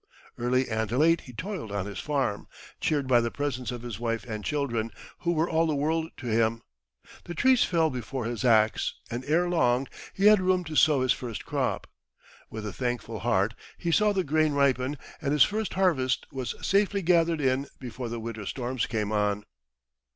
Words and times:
Early 0.35 0.67
and 0.67 0.91
late 0.91 1.21
he 1.21 1.31
toiled 1.33 1.71
on 1.71 1.85
his 1.85 1.99
farm, 1.99 2.47
cheered 2.79 3.07
by 3.07 3.21
the 3.21 3.29
presence 3.29 3.69
of 3.69 3.83
his 3.83 3.99
wife 3.99 4.23
and 4.23 4.43
children, 4.43 4.89
who 5.19 5.31
were 5.31 5.47
all 5.47 5.67
the 5.67 5.75
world 5.75 6.09
to 6.17 6.25
him. 6.25 6.63
The 7.25 7.35
trees 7.35 7.63
fell 7.65 7.91
before 7.91 8.25
his 8.25 8.43
axe, 8.43 8.95
and 9.11 9.23
ere 9.25 9.47
long 9.47 9.85
he 10.11 10.25
had 10.25 10.41
room 10.41 10.63
to 10.63 10.75
sow 10.75 11.01
his 11.01 11.13
first 11.13 11.45
crop. 11.45 11.85
With 12.49 12.65
a 12.65 12.73
thankful 12.73 13.19
heart 13.19 13.53
he 13.77 13.91
saw 13.91 14.11
the 14.11 14.23
grain 14.23 14.53
ripen, 14.53 14.97
and 15.21 15.33
his 15.33 15.43
first 15.43 15.75
harvest 15.75 16.25
was 16.31 16.55
safely 16.65 17.03
gathered 17.03 17.39
in 17.39 17.67
before 17.79 18.09
the 18.09 18.19
winter 18.19 18.47
storms 18.47 18.87
came 18.87 19.11
on. 19.11 19.45